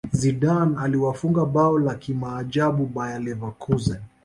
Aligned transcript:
zidane 0.11 0.77
aliwafunga 0.77 1.45
bao 1.45 1.79
la 1.79 1.95
kimaajabu 1.95 2.85
bayern 2.85 3.23
leverkusen 3.25 3.99